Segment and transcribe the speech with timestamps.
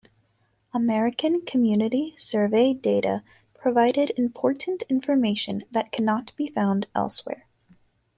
[0.73, 3.21] American Community Survey data
[3.53, 7.45] provide important information that cannot be found elsewhere.